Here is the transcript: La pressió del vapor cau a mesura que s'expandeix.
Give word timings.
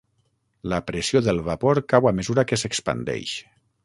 La 0.71 0.77
pressió 0.85 1.19
del 1.27 1.43
vapor 1.49 1.81
cau 1.93 2.07
a 2.11 2.13
mesura 2.21 2.45
que 2.53 2.59
s'expandeix. 2.61 3.35